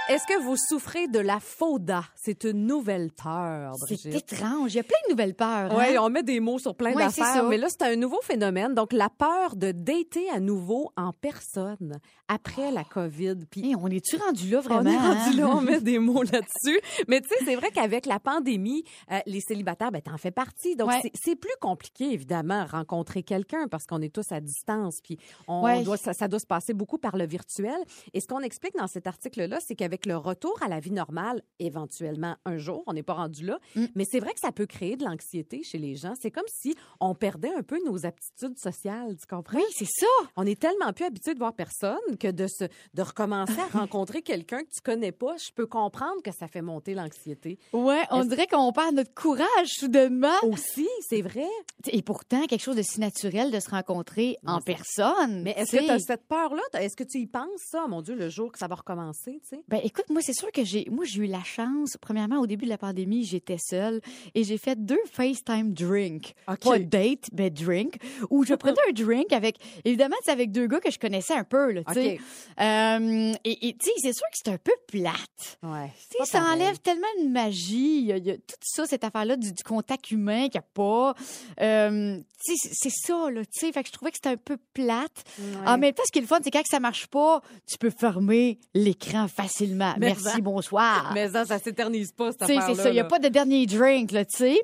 [0.10, 2.04] Est-ce que vous souffrez de la fauda?
[2.16, 4.34] C'est une nouvelle peur, C'est Brigitte.
[4.34, 4.74] étrange.
[4.74, 5.72] Il y a plein de nouvelles peurs.
[5.72, 5.76] hein?
[5.78, 8.20] Oui, on met des mots sur plein Ouais, c'est d'affaires, mais là, c'est un nouveau
[8.22, 8.74] phénomène.
[8.74, 12.00] Donc, la peur de dater à nouveau en personne
[12.34, 13.36] après la COVID.
[13.50, 14.90] Puis, Hey, on est-tu rendu là, vraiment?
[14.90, 15.48] on est rendu hein?
[15.48, 16.80] là, on met des mots là-dessus.
[17.08, 20.76] Mais tu sais, c'est vrai qu'avec la pandémie, euh, les célibataires, ben, t'en fais partie.
[20.76, 21.00] Donc, Ouais.
[21.02, 25.00] c'est- c'est plus compliqué, évidemment, rencontrer quelqu'un parce qu'on est tous à distance.
[25.04, 25.18] Puis,
[25.48, 25.84] on Ouais.
[25.84, 27.78] doit, ça, ça doit se passer beaucoup par le virtuel.
[28.14, 31.42] Et ce qu'on explique dans cet article-là, c'est qu'avec le retour à la vie normale,
[31.60, 33.86] éventuellement un jour, on n'est pas rendu là, Mm.
[33.96, 36.14] mais c'est vrai que ça peut créer de l'anxiété chez les gens.
[36.20, 39.58] C'est comme si on perdait un peu nos aptitudes sociales, tu comprends?
[39.58, 40.06] Oui, c'est ça.
[40.36, 44.22] On est tellement plus habitué de voir personne que de se, de recommencer à rencontrer
[44.22, 45.36] quelqu'un que tu connais pas.
[45.38, 47.60] Je peux comprendre que ça fait monter l'anxiété.
[47.74, 50.40] Ouais, on dirait qu'on perd notre courage soudainement.
[50.44, 51.48] Aussi, c'est vrai.
[51.88, 55.44] Et pourtant, quelque chose de si naturel de se rencontrer en personne.
[55.44, 56.62] Mais est-ce que tu as cette peur-là?
[56.80, 59.42] Est-ce que tu y penses, ça, mon Dieu, le jour que ça va recommencer?
[59.68, 61.98] Ben écoute, moi c'est sûr que j'ai moi j'ai eu la chance.
[62.00, 64.00] Premièrement, au début de la pandémie, j'étais seule
[64.34, 66.34] et j'ai fait deux FaceTime drinks.
[66.48, 66.60] OK.
[66.62, 67.98] Pas date, mais drink.
[68.30, 71.44] Où je prenais un drink avec évidemment c'est avec deux gars que je connaissais un
[71.44, 72.20] peu là, tu sais.
[72.60, 75.58] Euh, et tu sais, c'est sûr que c'est un peu plate.
[75.64, 75.90] Ouais.
[76.12, 78.00] Tu sais, ça enlève tellement de magie.
[78.00, 80.60] Il y a, il y a tout ça, cette affaire-là du, du contact humain qu'il
[80.60, 81.16] n'y a pas.
[81.62, 83.44] Euh, tu sais, c'est ça, là.
[83.46, 85.24] Tu sais, fait que je trouvais que c'était un peu plate.
[85.66, 87.90] En même temps, ce qui est le fun, c'est quand ça marche pas, tu peux
[87.90, 89.94] fermer l'écran facilement.
[89.98, 91.12] Mais Merci, ça- bonsoir.
[91.14, 92.76] Mais ça, ça s'éternise pas, cette affaire-là.
[92.76, 92.90] c'est ça.
[92.90, 94.62] Il n'y a pas de dernier drink, là, tu sais.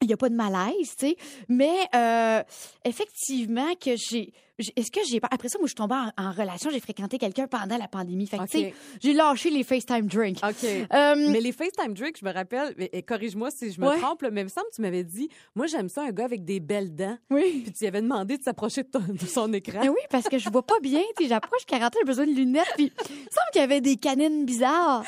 [0.00, 1.16] Il n'y a pas de malaise, tu sais.
[1.48, 2.42] Mais euh,
[2.84, 4.32] effectivement, que j'ai.
[4.76, 5.28] Est-ce que j'ai pas.
[5.30, 6.70] Après ça, moi, je suis tombée en, en relation.
[6.70, 8.26] J'ai fréquenté quelqu'un pendant la pandémie.
[8.26, 8.74] Fait que, tu sais, OK.
[9.00, 10.38] j'ai lâché les FaceTime drinks.
[10.42, 10.64] OK.
[10.64, 13.98] Euh, Mais les FaceTime drinks, je me rappelle, et, et corrige-moi si je me Ouais.
[14.00, 16.44] trompe, mais il me semble que tu m'avais dit, moi, j'aime ça, un gars avec
[16.44, 17.16] des belles dents.
[17.30, 17.62] oui.
[17.64, 19.80] Puis tu avais demandé de s'approcher de, son écran.
[19.80, 21.02] Ben oui, parce que je vois pas bien.
[21.16, 22.66] Tu sais, j'approche 40 ans, j'ai besoin de lunettes.
[22.76, 25.04] Puis, il me semble qu'il y avait des canines bizarres.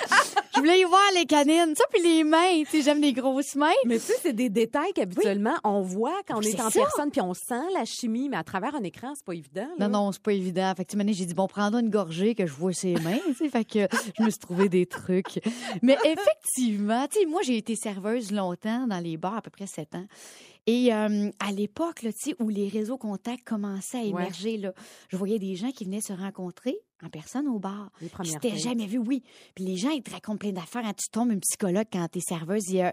[0.55, 1.75] je voulais y voir les canines.
[1.77, 2.63] Ça, puis les mains.
[2.65, 3.71] Tu sais, j'aime les grosses mains.
[3.87, 6.81] Mais tu sais, c'est des détails qu'habituellement, on voit quand on est, en ça.
[6.81, 9.69] personne, puis on sent la chimie, mais à travers un écran, c'est pas évident.
[9.79, 9.89] là.
[9.89, 10.73] Non, non, c'est pas évident.
[10.77, 13.19] Fait que, j'ai dit, bon, prends une gorgée que je vois ses mains.
[13.35, 15.41] fait que je me suis trouvé des trucs.
[15.83, 19.67] Mais effectivement, tu sais, moi, j'ai été serveuse longtemps dans les bars, à peu près
[19.67, 20.07] sept ans.
[20.67, 24.73] Et euh, à l'époque, là, tu sais, où les réseaux contacts commençaient à émerger, là,
[25.09, 27.91] je voyais des gens qui venaient se rencontrer en personne au bar.
[28.01, 29.23] Les premières C'était jamais vu, oui.
[29.55, 30.85] Puis les gens, ils te racontent plein d'affaires.
[30.85, 30.93] Hein.
[30.97, 32.75] Tu tombes une psychologue quand t'es serveuse.
[32.75, 32.91] Et, euh,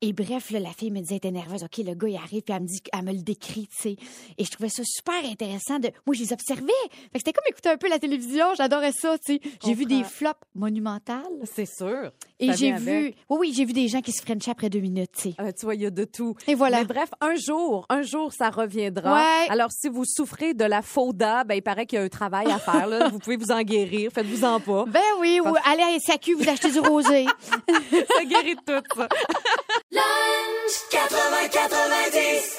[0.00, 1.62] et bref, là, la fille me disait, elle était nerveuse.
[1.62, 3.96] OK, le gars, il arrive, puis elle me dit, elle me le décrit, tu sais.
[4.38, 5.78] Et je trouvais ça super intéressant.
[5.78, 5.90] De...
[6.06, 6.72] Moi, je les observais.
[6.90, 8.46] Fait que c'était comme écouter un peu la télévision.
[8.56, 9.40] J'adorais ça, tu sais.
[9.64, 11.22] J'ai vu des flops monumentales.
[11.44, 12.12] C'est sûr.
[12.40, 13.16] Et j'ai vu, avec.
[13.30, 15.34] oui, oui, j'ai vu des gens qui se frenchaient après deux minutes, tu sais.
[15.40, 16.34] Euh, tu vois, il y a de tout.
[16.46, 16.80] Et voilà.
[16.80, 19.14] Mais bref, un jour, un jour, ça reviendra.
[19.14, 19.46] Ouais.
[19.50, 22.50] Alors, si vous souffrez de la fauda, ben, il paraît qu'il y a un travail
[22.50, 22.86] à faire.
[22.86, 23.08] Là.
[23.08, 24.10] vous pouvez vous en guérir.
[24.12, 24.84] Faites-vous en pas.
[24.86, 27.26] Ben oui, ou allez à SAQ, vous achetez du rosé.
[27.66, 29.08] ça guérit de tout, ça.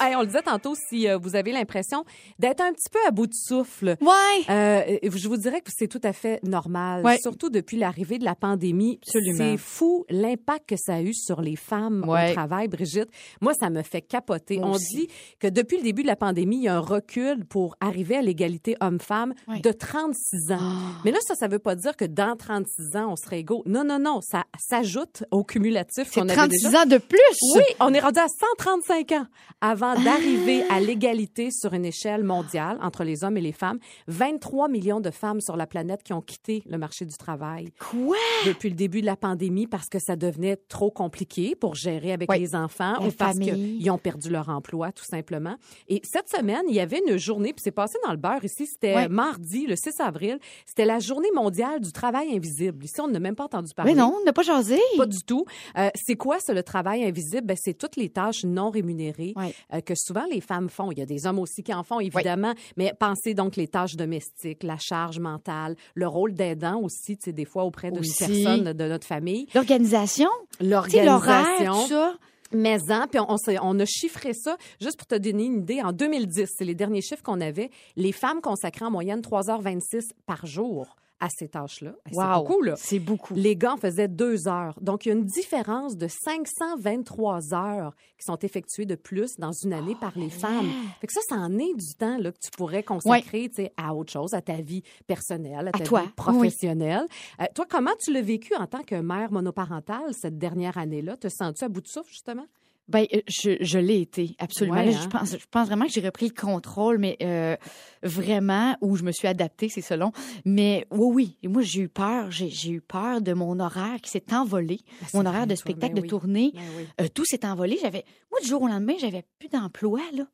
[0.00, 2.04] Hey, on le disait tantôt, si euh, vous avez l'impression
[2.38, 4.44] d'être un petit peu à bout de souffle, Ouais.
[4.50, 7.18] euh, je vous dirais que c'est tout à fait normal, Ouais.
[7.18, 9.00] surtout depuis l'arrivée de la pandémie.
[9.02, 9.38] Absolument.
[9.38, 12.30] C'est fou l'impact que ça a eu sur les femmes Ouais.
[12.30, 13.08] au travail, Brigitte.
[13.40, 14.58] Moi, ça me fait capoter.
[14.58, 14.96] Moi On aussi.
[15.06, 15.08] dit
[15.40, 18.22] que depuis le début de la pandémie, il y a un recul pour arriver à
[18.22, 19.60] l'égalité homme-femme Ouais.
[19.60, 20.58] de 36 ans.
[20.60, 21.00] Ah.
[21.04, 23.62] Mais là, ça, ça veut pas dire que dans 36 ans, on serait égaux.
[23.66, 26.82] Non, non, non, ça s'ajoute au cumulatif C'est qu'on avait 36 déjà.
[26.82, 27.18] ans de plus.
[27.56, 29.26] Oui, on est rendu à 135 ans
[29.60, 33.80] avant d'arriver à l'égalité sur une échelle mondiale entre les hommes et les femmes.
[34.06, 38.16] 23 millions de femmes sur la planète qui ont quitté le marché du travail Quoi?
[38.46, 42.30] depuis le début de la pandémie parce que ça devenait trop compliqué pour gérer avec
[42.30, 42.38] Oui.
[42.38, 45.56] les enfants La ou parce qu'ils ont perdu leur emploi, tout simplement.
[45.88, 48.66] Et cette semaine, il y avait une journée, puis c'est passé dans le beurre ici,
[48.66, 52.84] c'était mardi, le 6 avril, c'était la journée mondiale du travail invisible.
[52.84, 53.94] Ici, on n'a même pas entendu parler.
[53.94, 54.78] Mais non, on n'a pas jasé.
[54.96, 55.44] Pas du tout.
[55.76, 57.42] Euh, c'est quoi, ça, le travail invisible?
[57.46, 59.34] Ben, c'est toutes les tâches non rémunérées
[59.72, 60.90] euh, que souvent les femmes font.
[60.90, 63.96] Il y a des hommes aussi qui en font, évidemment, mais pensez donc les tâches
[63.96, 68.72] domestiques, la charge mentale, le rôle d'aidant aussi, tu sais, des fois auprès d'une personne
[68.72, 69.46] de notre famille.
[69.54, 70.28] L'organisation.
[70.60, 71.86] L'organisation.
[71.86, 72.14] ça.
[72.52, 75.82] Mais en, puis on, on, on a chiffré ça, juste pour te donner une idée,
[75.82, 80.46] en 2010, c'est les derniers chiffres qu'on avait, les femmes consacraient en moyenne 3h26 par
[80.46, 81.94] jour à ces tâches-là.
[82.10, 82.74] C'est beaucoup, là.
[82.76, 83.34] C'est beaucoup.
[83.34, 84.78] Les gars en faisaient deux heures.
[84.80, 89.52] Donc, il y a une différence de 523 heures qui sont effectuées de plus dans
[89.52, 90.70] une année par les femmes.
[91.00, 94.12] Fait que ça, ça en est du temps là, que tu pourrais consacrer à autre
[94.12, 97.06] chose, à ta vie personnelle, à ta toi, vie professionnelle.
[97.40, 101.16] Euh, toi, comment tu l'as vécu en tant que mère monoparentale cette dernière année-là?
[101.16, 102.46] Te sens-tu à bout de souffle, justement?
[102.88, 104.76] Ben, euh, je, je l'ai été, absolument.
[104.76, 105.00] Ouais, hein?
[105.02, 107.56] je, pense, je pense vraiment que j'ai repris le contrôle, mais euh,
[108.02, 110.12] vraiment, où je me suis adaptée, c'est selon.
[110.44, 112.30] Mais oui, oui, moi, j'ai eu peur.
[112.30, 114.80] J'ai eu peur de mon horaire qui s'est envolé.
[115.00, 116.08] Ben, c'est mon horaire de toi, spectacle, ben de oui.
[116.08, 116.52] tournée.
[116.54, 116.86] Ben oui.
[117.00, 117.78] Euh, tout s'est envolé.
[117.80, 120.24] J'avais, moi, du jour au lendemain, j'avais plus d'emploi, là.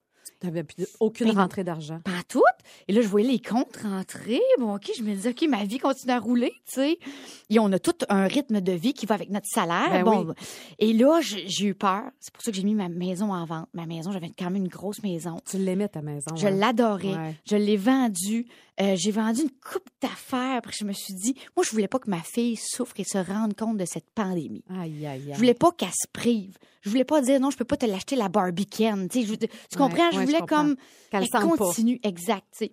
[0.41, 0.65] Tu n'avais
[1.01, 2.01] aucune Ben, rentrée d'argent.
[2.05, 2.43] Pas toutes.
[2.89, 4.41] Et là, je voyais les comptes rentrer.
[4.59, 6.99] Bon, OK, je me disais, OK, ma vie continue à rouler, tu sais.
[7.49, 9.91] Et on a tout un rythme de vie qui va avec notre salaire.
[9.91, 10.35] Ben bon, oui.
[10.81, 12.03] Et là, j'ai eu peur.
[12.19, 13.69] C'est pour ça que j'ai mis ma maison en vente.
[13.73, 15.37] Ma maison, j'avais quand même une grosse maison.
[15.49, 16.35] Tu l'aimais, ta maison.
[16.35, 16.51] Je hein?
[16.51, 17.15] l'adorais.
[17.15, 17.35] Ouais.
[17.49, 18.47] Je l'ai vendue.
[18.81, 20.57] Euh, j'ai vendu une coupe d'affaires.
[20.57, 23.19] Après, je me suis dit, moi, je voulais pas que ma fille souffre et se
[23.19, 24.65] rende compte de cette pandémie.
[24.71, 25.31] Aïe, aïe, aïe.
[25.33, 26.57] Je voulais pas qu'elle se prive.
[26.81, 29.09] Je voulais pas dire non, je peux pas te l'acheter la Barbie Ken.
[29.09, 29.47] Tu sais, je- tu
[29.79, 30.11] comprends?
[30.13, 30.77] Je ouais, voulais comme
[31.11, 31.65] Qu'elle sente pas.
[31.67, 32.65] continue, exact.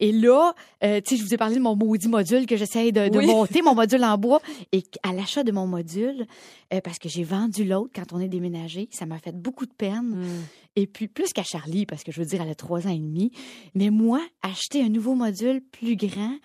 [0.00, 2.92] Et là, euh, tu sais, je vous ai parlé de mon maudit module que j'essaie
[2.92, 3.26] de, de Oui.
[3.26, 4.40] monter, mon module en bois.
[4.72, 6.26] Et à l'achat de mon module,
[6.72, 9.72] euh, parce que j'ai vendu l'autre quand on est déménagé, ça m'a fait beaucoup de
[9.72, 10.14] peine.
[10.16, 10.42] Hmm.
[10.76, 12.98] Et puis, plus qu'à Charlie, parce que je veux dire, elle a trois ans et
[12.98, 13.30] demi.
[13.74, 16.36] Mais moi, acheter un nouveau module plus grand,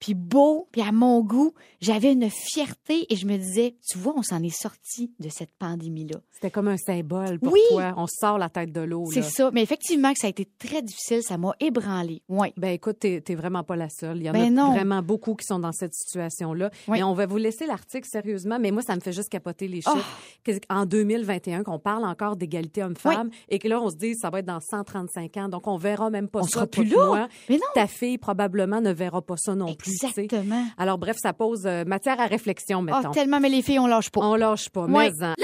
[0.00, 4.14] puis beau, puis à mon goût, j'avais une fierté et je me disais, tu vois,
[4.16, 6.16] on s'en est sorti de cette pandémie-là.
[6.32, 7.60] C'était comme un symbole pour Oui.
[7.70, 7.92] toi.
[7.96, 9.04] On sort la tête de l'eau.
[9.12, 9.50] C'est ça.
[9.52, 11.22] Mais effectivement, que ça a été très difficile.
[11.22, 12.22] Ça m'a ébranlé.
[12.28, 12.48] Oui.
[12.56, 14.16] Ben écoute, t'es vraiment pas la seule.
[14.18, 14.72] Il y en Ben a non.
[14.72, 16.70] vraiment beaucoup qui sont dans cette situation-là.
[16.88, 16.98] Oui.
[16.98, 18.58] Mais on va vous laisser l'article sérieusement.
[18.58, 19.90] Mais moi, ça me fait juste capoter les Oh.
[19.94, 20.60] chiffres.
[20.70, 24.38] En 2021, qu'on parle encore d'égalité homme-femme et que là, on se dit ça va
[24.38, 25.48] être dans 135 ans.
[25.50, 26.48] Donc, on verra même pas On ça.
[26.50, 27.06] sera plus là.
[27.06, 27.28] moi.
[27.50, 27.62] Mais non.
[27.74, 29.89] Ta fille probablement ne verra pas ça non plus.
[29.90, 30.06] Tu sais.
[30.22, 30.64] Exactement.
[30.78, 33.10] Alors bref, ça pose euh, matière à réflexion, Oh, mettons.
[33.10, 34.20] tellement, mais les filles, on lâche pas.
[34.22, 34.84] on lâche pas.
[34.86, 35.10] Ouais.
[35.18, 35.34] Mais en-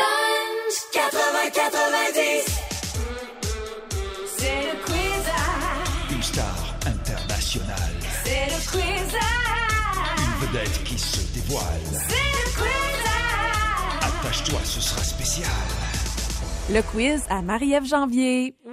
[4.39, 7.95] C'est le quiz Une star internationale.
[8.25, 9.17] c'est le quiz
[10.19, 11.65] Une vedette qui se dévoile.
[12.09, 13.05] c'est le quiz.
[14.03, 15.51] Attache-toi, ce sera spécial.
[16.69, 18.57] Le quiz à Marie-Ève Janvier.
[18.65, 18.73] Oui!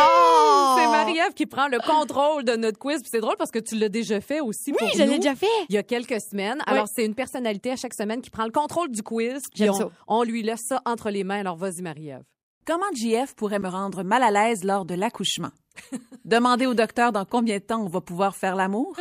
[0.00, 0.74] Oh!
[0.76, 3.00] C'est Marie-Ève qui prend le contrôle de notre quiz.
[3.00, 5.36] Puis c'est drôle parce que tu l'as déjà fait aussi pour Oui, je l'ai déjà
[5.36, 5.46] fait.
[5.68, 6.60] Il y a quelques semaines.
[6.66, 9.42] Alors, c'est une personnalité à chaque semaine qui prend le contrôle du quiz.
[9.54, 9.88] Puis on, ça.
[10.08, 11.38] on lui laisse ça entre les mains.
[11.40, 12.24] Alors, vas-y, Marie-Ève.
[12.66, 15.50] Comment JF pourrait me rendre mal à l'aise lors de l'accouchement?
[16.24, 18.96] Demander au docteur dans combien de temps on va pouvoir faire l'amour?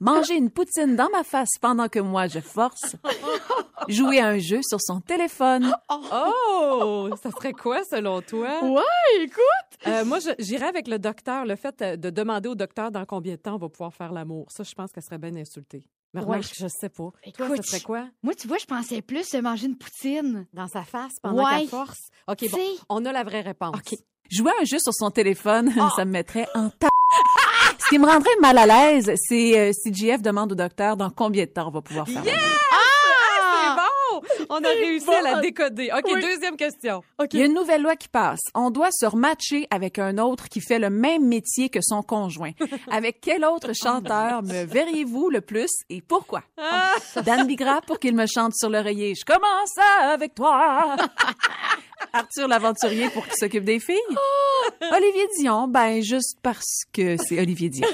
[0.00, 2.96] Manger une poutine dans ma face pendant que moi je force?
[3.88, 5.72] Jouer à un jeu sur son téléphone?
[5.88, 7.10] Oh!
[7.22, 8.62] Ça serait quoi, selon toi?
[8.64, 8.82] Ouais,
[9.22, 9.40] écoute,
[9.86, 11.44] Euh, moi, j'irais avec le docteur.
[11.44, 14.12] Le fait euh, de demander au docteur dans combien de temps on va pouvoir faire
[14.12, 14.46] l'amour.
[14.50, 15.84] Ça, je pense qu'elle serait bien insultée.
[16.12, 17.10] Mais Ouais, remarque, je sais pas.
[17.36, 18.06] Toi, Écoute, ce serait quoi?
[18.22, 20.46] Moi, tu vois, je pensais plus manger une poutine.
[20.52, 21.58] Dans sa face pendant Ouais.
[21.60, 21.98] qu'elle force?
[22.28, 22.58] OK, bon.
[22.88, 23.74] On a la vraie réponse.
[23.76, 23.98] OK.
[24.30, 25.90] Jouer à un jeu sur son téléphone, Ah!
[25.96, 26.88] ça me mettrait en ta...
[27.84, 31.10] Ce qui me rendrait mal à l'aise, c'est euh, si JF demande au docteur dans
[31.10, 32.22] combien de temps on va pouvoir faire.
[34.50, 35.90] On a réussi à la décoder.
[35.96, 36.20] OK, Oui.
[36.22, 37.02] deuxième question.
[37.32, 38.40] Il y a une nouvelle loi qui passe.
[38.54, 42.52] On doit se rematcher avec un autre qui fait le même métier que son conjoint.
[42.90, 46.42] Avec quel autre chanteur me verriez-vous le plus et pourquoi?
[47.24, 49.14] Dan Bigra pour qu'il me chante sur l'oreiller.
[49.14, 50.96] Je commence avec toi.
[52.12, 53.96] Arthur l'aventurier pour qu'il s'occupe des filles.
[54.92, 57.88] Olivier Dion, ben juste parce que c'est Olivier Dion.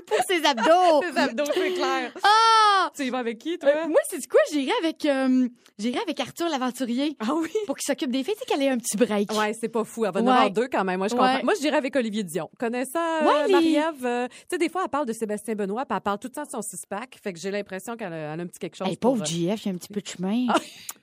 [0.06, 1.02] Pour ses abdos.
[1.02, 2.12] Les abdos, c'est clair.
[2.22, 2.90] Ah!
[2.96, 3.70] Tu y vas avec qui, toi?
[3.70, 4.40] Euh, moi, c'est du quoi?
[4.52, 7.16] J'irais avec, euh, j'irais avec Arthur l'aventurier.
[7.20, 7.50] ah oui?
[7.66, 9.30] Pour qu'il s'occupe des filles, tu sais qu'elle ait un petit break.
[9.32, 10.04] Ouais, c'est pas fou.
[10.06, 10.30] Elle va en Ouais.
[10.32, 10.98] avoir deux quand même.
[10.98, 11.20] Moi, je Ouais.
[11.20, 11.44] comprends.
[11.44, 12.48] Moi, je dirais avec Olivier Dion.
[12.58, 15.84] Connaissant euh, Ouais, les- Marie-Ève, euh, tu sais, des fois, elle parle de Sébastien Benoît,
[15.84, 17.18] puis elle parle tout le temps de son six-pack.
[17.22, 18.88] Fait que j'ai l'impression qu'elle a, un petit quelque chose.
[18.88, 20.46] Hey, pour, pauvre euh, JF, il y a un petit peu de chemin.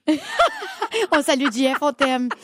[1.11, 2.29] on salue JF, on t'aime.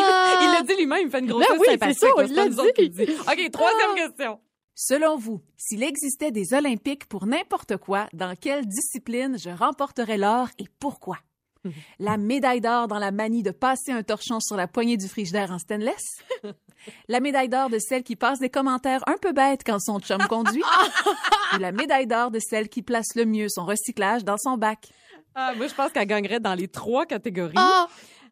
[0.00, 0.40] Ah.
[0.42, 1.98] Il l'a dit lui-même, il me fait une grosse Ben oui, c'est sympathique.
[1.98, 2.88] ça, pas l'a dit.
[2.90, 3.02] dit.
[3.20, 4.40] OK, troisième question.
[4.80, 10.50] Selon vous, s'il existait des Olympiques pour n'importe quoi, dans quelle discipline je remporterais l'or
[10.56, 11.18] et pourquoi?
[11.98, 15.50] La médaille d'or dans la manie de passer un torchon sur la poignée du frigidaire
[15.50, 16.22] en stainless?
[17.08, 20.24] La médaille d'or de celle qui passe des commentaires un peu bêtes quand son chum
[20.28, 20.62] conduit?
[21.54, 24.92] Ou la médaille d'or de celle qui place le mieux son recyclage dans son bac?
[25.34, 27.54] Ah, moi, je pense qu'elle gagnerait dans les trois catégories.
[27.56, 27.88] Ah!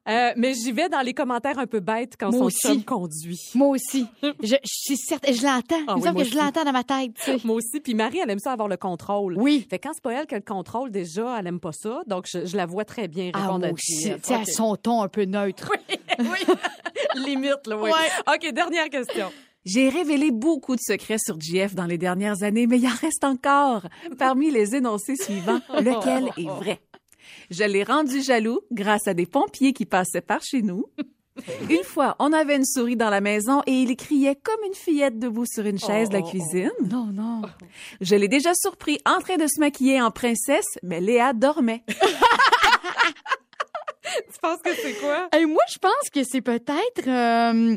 [0.08, 2.66] Euh, mais j'y vais dans les commentaires un peu bêtes quand Moi son aussi.
[2.66, 3.40] chum conduit.
[3.54, 4.06] Moi aussi.
[4.22, 5.76] Je, je suis certaine, je l'entends.
[5.88, 7.38] Ah oui, que je l'entends dans ma tête, tu sais.
[7.44, 7.80] Moi aussi.
[7.80, 9.34] Puis Marie, elle aime ça avoir le contrôle.
[9.38, 9.66] Oui.
[9.68, 12.02] Fait que quand c'est pas elle qui a le contrôle, déjà, elle aime pas ça.
[12.06, 14.12] Donc, je, je la vois très bien Ah, répondre moi à aussi.
[14.12, 15.72] Tu sais, son ton un peu neutre.
[17.16, 17.90] Limite, là, oui.
[17.90, 18.34] Ouais.
[18.34, 19.30] OK, dernière question.
[19.64, 23.24] J'ai révélé beaucoup de secrets sur JF dans les dernières années, mais il en reste
[23.24, 23.82] encore.
[24.16, 26.80] Parmi les énoncés suivants, lequel est vrai?
[27.50, 30.86] Je l'ai rendu jaloux grâce à des pompiers qui passaient par chez nous.
[31.68, 35.18] Une fois, on avait une souris dans la maison et il criait comme une fillette
[35.18, 36.70] debout sur une chaise de la cuisine.
[36.90, 37.42] Non, non.
[38.00, 41.82] Je l'ai déjà surpris en train de se maquiller en princesse, mais Léa dormait.
[44.32, 45.28] Tu penses que c'est quoi?
[45.38, 47.06] Et moi, je pense que c'est peut-être.
[47.06, 47.76] euh,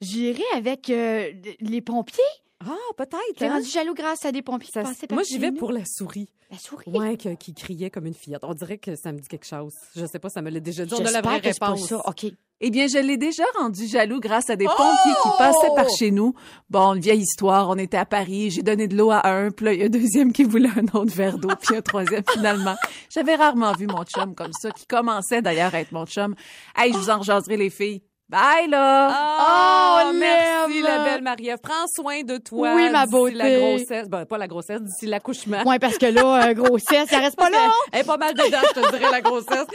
[0.00, 1.30] J'irai avec euh,
[1.60, 2.22] les pompiers.
[2.60, 3.18] Ah, peut-être.
[3.36, 3.54] T'es hein?
[3.54, 5.58] rendu jaloux grâce à des pompiers Ça- qui par moi, j'y vais nous.
[5.58, 6.28] pour la souris.
[6.50, 6.90] la souris?
[6.90, 8.44] Ouais, que- qui criait comme une fillette.
[8.44, 9.74] On dirait que ça me dit quelque chose.
[9.96, 10.94] Je sais pas, ça me l'a déjà dit.
[10.94, 12.00] On a la vraie que pas ça.
[12.06, 12.26] OK.
[12.60, 16.10] Eh bien, je l'ai déjà rendu jaloux grâce à des pompiers qui passaient par chez
[16.12, 16.34] nous.
[16.70, 19.66] Bon, une vieille histoire, on était à Paris, j'ai donné de l'eau à un, puis
[19.66, 22.22] là, il y a un deuxième qui voulait un autre verre d'eau, puis un troisième
[22.32, 22.76] finalement.
[23.10, 26.34] J'avais rarement vu mon chum comme ça, qui commençait d'ailleurs à être mon chum.
[26.76, 28.02] Hey, je vous en rejaserai les filles.
[28.28, 29.10] Bye, là!
[29.12, 31.58] Oh, Oh, merci, la belle Marie-Ève.
[31.62, 32.74] Prends soin de toi.
[32.74, 33.34] Oui, ma d'ici beauté.
[33.34, 34.08] la grossesse.
[34.08, 35.62] Ben, pas la grossesse, d'ici l'accouchement.
[35.64, 37.70] Ouais, parce que là, euh, grossesse, ça reste pas là.
[37.92, 39.66] Elle est pas mal dedans, je te dirais, la grossesse.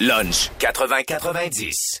[0.00, 2.00] Lunch 80-90.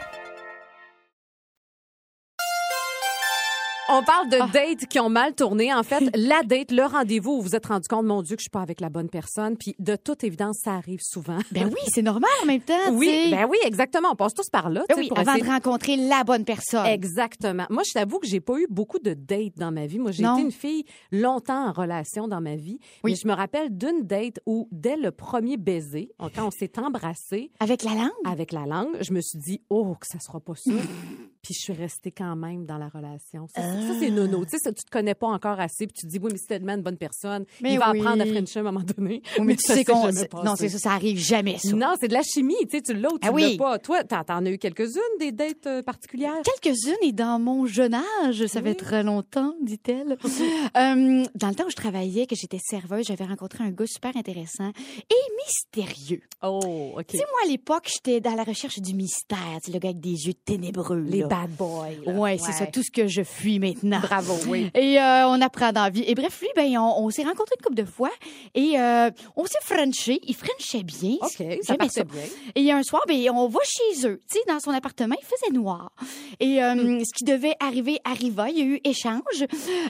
[3.93, 4.47] On parle de Ah.
[4.53, 5.73] dates qui ont mal tourné.
[5.73, 8.41] En fait, la date, le rendez-vous où vous vous êtes rendu compte, mon Dieu, que
[8.41, 9.57] je suis pas avec la bonne personne.
[9.57, 11.37] Puis, de toute évidence, ça arrive souvent.
[11.51, 12.73] Ben oui, c'est normal en même temps.
[12.93, 14.09] Oui, ben oui, exactement.
[14.11, 14.83] On passe tous par là.
[14.87, 16.85] Ben oui, pour avant essayer de rencontrer la bonne personne.
[16.85, 17.65] Exactement.
[17.69, 19.99] Moi, je t'avoue que j'ai pas eu beaucoup de dates dans ma vie.
[19.99, 22.79] Moi, j'ai été une fille longtemps en relation dans ma vie.
[23.03, 23.11] Oui.
[23.11, 27.51] Mais je me rappelle d'une date où, dès le premier baiser, quand on s'est embrassé
[27.59, 28.09] Avec la langue?
[28.25, 30.71] avec la langue, je me suis dit, oh, que ça sera pas ça.
[31.41, 33.47] puis je suis restée quand même dans la relation.
[33.55, 34.43] Ça, c'est- ça, c'est nono.
[34.45, 35.87] Tu sais, tu te connais pas encore assez.
[35.87, 37.45] Puis tu te dis, oui, mais tellement une bonne personne.
[37.61, 37.99] Mais il va oui.
[37.99, 39.21] apprendre à Frencher à un moment donné.
[39.39, 40.09] Oui, mais tu sais qu'on.
[40.43, 41.73] Non, c'est ça, ça arrive jamais, ça.
[41.75, 42.55] Non, c'est de la chimie.
[42.69, 43.51] Tu sais, tu l'as ou tu Ah oui.
[43.53, 43.79] l'as pas.
[43.79, 46.41] Toi, t'en as eu quelques-unes, des dates euh, particulières?
[46.61, 50.17] Quelques-unes et dans mon jeune âge, ça fait très longtemps, dit-elle.
[50.77, 54.15] Euh, dans le temps où je travaillais, que j'étais serveuse, j'avais rencontré un gars super
[54.15, 56.21] intéressant et mystérieux.
[56.43, 57.07] Oh, OK.
[57.07, 59.57] Tu sais, moi, à l'époque, j'étais dans la recherche du mystère.
[59.63, 60.99] Tu le gars avec des yeux ténébreux.
[61.01, 61.27] Les là.
[61.31, 61.97] Bad boy.
[62.05, 62.11] là.
[62.13, 63.99] Ouais, c'est ça, tout ce que je fuis maintenant.
[64.01, 64.69] Bravo, oui.
[64.75, 66.03] Et euh, on apprend dans la vie.
[66.05, 68.09] Et bref, lui, ben, on, on s'est rencontrés une couple de fois
[68.53, 70.19] et euh, on s'est frenché.
[70.27, 71.15] Il frenchait bien.
[71.21, 72.21] OK, ça partait bien.
[72.55, 74.19] Et un soir, ben, on va chez eux.
[74.29, 75.91] Tu sais, dans son appartement, il faisait noir.
[76.39, 76.99] Et euh, Hmm.
[77.03, 78.49] ce qui devait arriver arriva.
[78.49, 79.21] Il y a eu échange.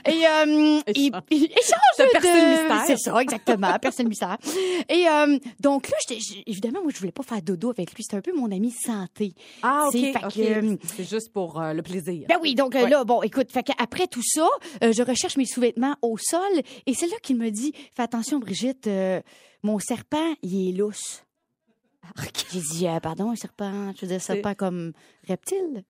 [0.06, 2.12] Et euh, il- il- échange de...
[2.12, 2.82] percé le mystère.
[2.86, 3.78] C'est ça, exactement.
[3.80, 4.36] Percé le mystère.
[4.88, 5.06] Et
[5.60, 8.02] donc là, j'- évidemment, moi, je voulais pas faire dodo avec lui.
[8.02, 9.32] C'était un peu mon ami santé.
[9.62, 9.92] Ah, OK.
[9.92, 10.34] Tu sais, fait OK.
[10.34, 10.40] que,
[10.72, 12.26] euh, C'est juste pour euh, le plaisir.
[12.28, 12.90] ben oui, donc euh, Ouais.
[12.90, 14.46] là, bon, écoute, fait après tout ça,
[14.82, 16.40] euh, je recherche mes sous-vêtements au sol
[16.86, 18.88] et c'est là qu'il me dit Fais attention, Brigitte,
[19.62, 21.24] mon serpent, il est lousse.
[22.52, 24.92] J'ai dit Pardon, un serpent, je veux dire, serpent comme
[25.28, 25.84] reptile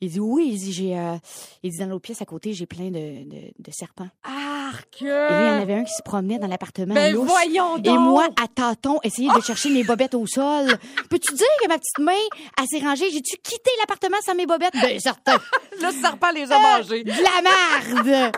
[0.00, 1.16] Il dit Oui, il dit J'ai, euh,
[1.62, 4.08] il dit Dans l'autre pièce à côté, j'ai plein de, de, de serpents.
[4.24, 5.02] Arc!
[5.02, 6.94] Et là, il y en avait un qui se promenait dans l'appartement.
[6.94, 7.98] Ben voyons Et donc!
[8.00, 10.78] moi, à tâtons, essayer de chercher mes bobettes au sol.
[11.08, 12.12] Peux-tu dire que ma petite main,
[12.58, 13.10] elle s'est rangée?
[13.10, 14.74] J'ai-tu quitté l'appartement sans mes bobettes?
[14.80, 15.38] Ben, certain.
[15.80, 17.04] Le serpent les a Euh, mangés.
[17.04, 18.32] De la merde!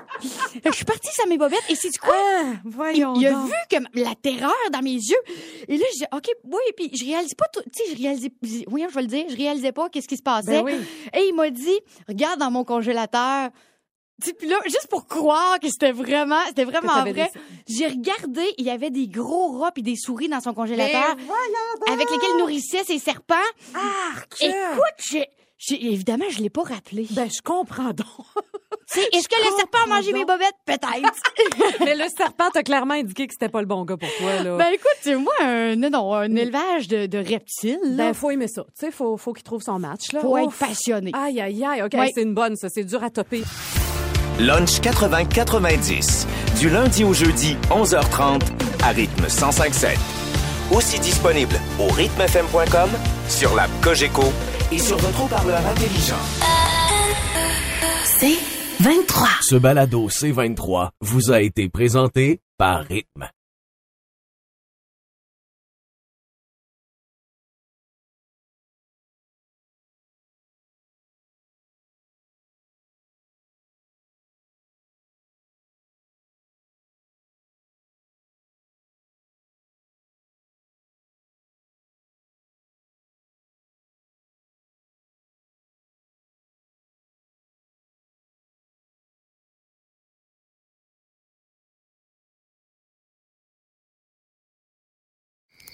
[0.64, 2.14] je suis partie sans mes bobettes et c'est du quoi?
[2.16, 3.46] Ah, voyons il a donc.
[3.48, 5.16] vu que la terreur dans mes yeux.
[5.68, 7.60] Et là, je dis, OK, oui, puis je réalisais pas tout.
[7.74, 8.32] Tu sais, je réalisais.
[8.70, 10.31] Oui, je vais le dire, je réalisais pas qu'est-ce qui se passait.
[10.46, 10.74] Ben oui.
[11.14, 13.50] Et il m'a dit, regarde dans mon congélateur.
[14.38, 17.30] Puis là, juste pour croire que c'était vraiment, c'était vraiment vrai,
[17.68, 21.16] j'ai regardé, il y avait des gros rats et des souris dans son congélateur
[21.92, 23.34] avec lesquels il nourrissait ses serpents.
[23.74, 24.36] Arc!
[24.74, 25.26] Écoute, j'ai-
[25.70, 27.06] évidemment, je l'ai pas rappelé.
[27.10, 28.06] Ben, je comprends donc.
[28.92, 30.52] Tu sais, Est-ce que le serpent a mangé mes bobettes?
[30.66, 31.80] Peut-être.
[31.84, 34.56] Mais le serpent t'a clairement indiqué que c'était pas le bon gars pour toi, là.
[34.58, 37.78] ben écoute, c'est moi, un, non, non, un élevage de, de reptiles.
[37.84, 38.08] là.
[38.08, 38.64] Ben, faut aimer ça.
[38.78, 40.20] Tu sais, faut, faut qu'il trouve son match, là.
[40.20, 41.10] Faut être passionné.
[41.14, 41.82] Aïe, aïe, aïe.
[41.82, 42.10] OK, Ouais.
[42.14, 42.68] c'est une bonne, ça.
[42.68, 43.44] C'est dur à topper.
[44.38, 46.26] Lunch 80-90.
[46.58, 48.40] Du lundi au jeudi, 11h30,
[48.84, 49.96] à rythme 105.7.
[50.74, 52.90] Aussi disponible au rythmefm.com,
[53.28, 54.24] sur l'app Cogeco
[54.72, 56.22] et sur votre haut-parleur intelligent.
[58.04, 58.38] C'est
[58.80, 59.28] 23.
[59.42, 63.28] Ce balado C23 vous a été présenté par Rythme.